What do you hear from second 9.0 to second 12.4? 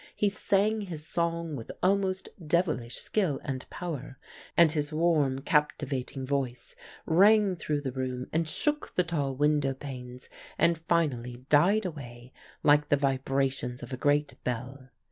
tall window panes, and finally died away